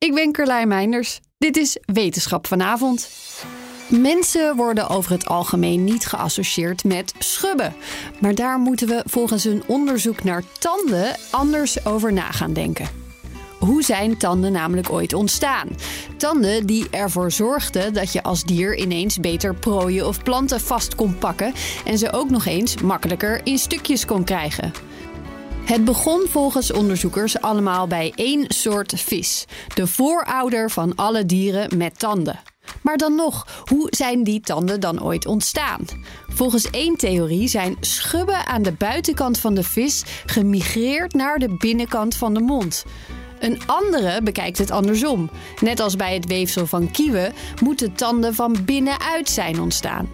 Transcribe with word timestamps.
Ik 0.00 0.14
ben 0.14 0.32
Carlijn 0.32 0.68
Meinders. 0.68 1.20
Dit 1.38 1.56
is 1.56 1.78
Wetenschap 1.84 2.46
vanavond. 2.46 3.10
Mensen 3.88 4.56
worden 4.56 4.88
over 4.88 5.10
het 5.10 5.26
algemeen 5.26 5.84
niet 5.84 6.06
geassocieerd 6.06 6.84
met 6.84 7.14
schubben. 7.18 7.74
Maar 8.18 8.34
daar 8.34 8.58
moeten 8.58 8.88
we 8.88 9.02
volgens 9.06 9.44
een 9.44 9.62
onderzoek 9.66 10.24
naar 10.24 10.42
tanden 10.58 11.16
anders 11.30 11.84
over 11.84 12.12
na 12.12 12.30
gaan 12.30 12.52
denken. 12.52 12.88
Hoe 13.58 13.82
zijn 13.82 14.18
tanden 14.18 14.52
namelijk 14.52 14.90
ooit 14.90 15.12
ontstaan? 15.12 15.68
Tanden 16.16 16.66
die 16.66 16.90
ervoor 16.90 17.32
zorgden 17.32 17.92
dat 17.92 18.12
je 18.12 18.22
als 18.22 18.44
dier 18.44 18.76
ineens 18.76 19.18
beter 19.18 19.54
prooien 19.54 20.06
of 20.06 20.22
planten 20.22 20.60
vast 20.60 20.94
kon 20.94 21.18
pakken 21.18 21.52
en 21.84 21.98
ze 21.98 22.12
ook 22.12 22.30
nog 22.30 22.46
eens 22.46 22.80
makkelijker 22.80 23.40
in 23.44 23.58
stukjes 23.58 24.04
kon 24.04 24.24
krijgen. 24.24 24.72
Het 25.70 25.84
begon 25.84 26.26
volgens 26.28 26.72
onderzoekers 26.72 27.40
allemaal 27.40 27.86
bij 27.86 28.12
één 28.14 28.44
soort 28.48 29.00
vis, 29.00 29.44
de 29.74 29.86
voorouder 29.86 30.70
van 30.70 30.94
alle 30.94 31.26
dieren 31.26 31.78
met 31.78 31.98
tanden. 31.98 32.40
Maar 32.82 32.96
dan 32.96 33.14
nog, 33.14 33.62
hoe 33.64 33.86
zijn 33.90 34.24
die 34.24 34.40
tanden 34.40 34.80
dan 34.80 35.02
ooit 35.02 35.26
ontstaan? 35.26 35.84
Volgens 36.28 36.70
één 36.70 36.96
theorie 36.96 37.48
zijn 37.48 37.76
schubben 37.80 38.46
aan 38.46 38.62
de 38.62 38.72
buitenkant 38.72 39.38
van 39.38 39.54
de 39.54 39.62
vis 39.62 40.04
gemigreerd 40.26 41.12
naar 41.12 41.38
de 41.38 41.56
binnenkant 41.56 42.16
van 42.16 42.34
de 42.34 42.40
mond. 42.40 42.84
Een 43.40 43.60
andere 43.66 44.22
bekijkt 44.22 44.58
het 44.58 44.70
andersom. 44.70 45.30
Net 45.60 45.80
als 45.80 45.96
bij 45.96 46.14
het 46.14 46.26
weefsel 46.26 46.66
van 46.66 46.90
kieuwen 46.90 47.32
moeten 47.62 47.92
tanden 47.92 48.34
van 48.34 48.56
binnenuit 48.64 49.28
zijn 49.28 49.60
ontstaan. 49.60 50.08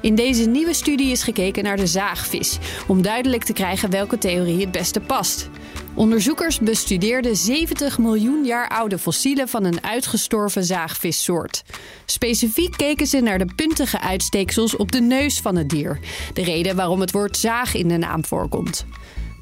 In 0.00 0.14
deze 0.14 0.44
nieuwe 0.44 0.74
studie 0.74 1.10
is 1.10 1.22
gekeken 1.22 1.64
naar 1.64 1.76
de 1.76 1.86
zaagvis, 1.86 2.58
om 2.86 3.02
duidelijk 3.02 3.44
te 3.44 3.52
krijgen 3.52 3.90
welke 3.90 4.18
theorie 4.18 4.60
het 4.60 4.70
beste 4.70 5.00
past. 5.00 5.50
Onderzoekers 5.94 6.58
bestudeerden 6.58 7.36
70 7.36 7.98
miljoen 7.98 8.44
jaar 8.44 8.68
oude 8.68 8.98
fossielen 8.98 9.48
van 9.48 9.64
een 9.64 9.84
uitgestorven 9.84 10.64
zaagvissoort. 10.64 11.62
Specifiek 12.06 12.76
keken 12.76 13.06
ze 13.06 13.20
naar 13.20 13.38
de 13.38 13.52
puntige 13.56 14.00
uitsteeksels 14.00 14.76
op 14.76 14.92
de 14.92 15.00
neus 15.00 15.40
van 15.40 15.56
het 15.56 15.68
dier, 15.68 15.98
de 16.34 16.42
reden 16.42 16.76
waarom 16.76 17.00
het 17.00 17.10
woord 17.10 17.36
zaag 17.36 17.74
in 17.74 17.88
de 17.88 17.96
naam 17.96 18.24
voorkomt. 18.24 18.86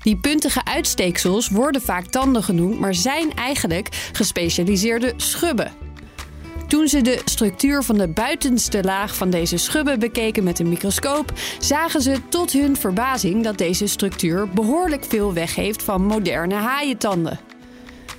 Die 0.02 0.16
puntige 0.16 0.64
uitsteeksels 0.64 1.48
worden 1.48 1.80
vaak 1.80 2.06
tanden 2.06 2.42
genoemd, 2.42 2.80
maar 2.80 2.94
zijn 2.94 3.34
eigenlijk 3.34 3.88
gespecialiseerde 4.12 5.12
schubben. 5.16 5.85
Toen 6.66 6.88
ze 6.88 7.02
de 7.02 7.20
structuur 7.24 7.82
van 7.82 7.98
de 7.98 8.08
buitenste 8.08 8.82
laag 8.82 9.16
van 9.16 9.30
deze 9.30 9.56
schubben 9.56 9.98
bekeken 9.98 10.44
met 10.44 10.58
een 10.58 10.68
microscoop, 10.68 11.32
zagen 11.58 12.02
ze 12.02 12.16
tot 12.28 12.52
hun 12.52 12.76
verbazing 12.76 13.44
dat 13.44 13.58
deze 13.58 13.86
structuur 13.86 14.48
behoorlijk 14.48 15.04
veel 15.04 15.32
weggeeft 15.32 15.82
van 15.82 16.04
moderne 16.04 16.54
haaientanden. 16.54 17.40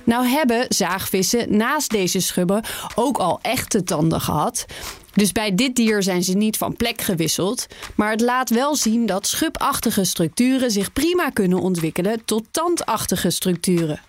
Nou 0.04 0.26
hebben 0.26 0.66
zaagvissen 0.68 1.56
naast 1.56 1.90
deze 1.90 2.20
schubben 2.20 2.64
ook 2.94 3.18
al 3.18 3.38
echte 3.42 3.82
tanden 3.82 4.20
gehad. 4.20 4.64
Dus 5.12 5.32
bij 5.32 5.54
dit 5.54 5.76
dier 5.76 6.02
zijn 6.02 6.22
ze 6.22 6.36
niet 6.36 6.56
van 6.56 6.76
plek 6.76 7.00
gewisseld. 7.00 7.66
Maar 7.94 8.10
het 8.10 8.20
laat 8.20 8.50
wel 8.50 8.76
zien 8.76 9.06
dat 9.06 9.26
schubachtige 9.26 10.04
structuren 10.04 10.70
zich 10.70 10.92
prima 10.92 11.30
kunnen 11.30 11.60
ontwikkelen 11.60 12.24
tot 12.24 12.44
tandachtige 12.50 13.30
structuren. 13.30 14.07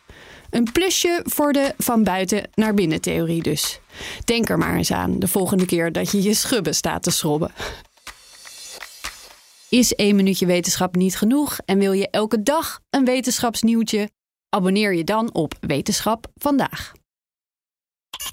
Een 0.50 0.72
plusje 0.72 1.22
voor 1.24 1.54
de 1.54 1.74
van 1.78 2.04
buiten 2.04 2.50
naar 2.54 2.74
binnen 2.74 3.02
theorie 3.02 3.42
dus. 3.42 3.80
Denk 4.26 4.50
er 4.50 4.58
maar 4.58 4.76
eens 4.76 4.92
aan 4.92 5.20
de 5.20 5.28
volgende 5.28 5.66
keer 5.66 5.92
dat 5.92 6.12
je 6.12 6.22
je 6.22 6.34
schubben 6.34 6.76
staat 6.76 7.04
te 7.04 7.12
schrobben. 7.12 7.52
Is 9.70 9.96
één 9.96 10.16
minuutje 10.16 10.46
wetenschap 10.46 10.96
niet 10.96 11.18
genoeg 11.18 11.58
en 11.66 11.80
wil 11.80 11.92
je 11.92 12.10
elke 12.10 12.44
dag 12.44 12.80
een 12.90 13.06
wetenschapsnieuwtje? 13.06 14.10
Abonneer 14.50 14.94
je 14.94 15.04
dan 15.04 15.34
op 15.34 15.54
Wetenschap 15.60 16.28
vandaag. 16.36 16.92